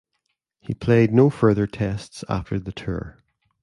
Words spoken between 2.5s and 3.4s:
the tour.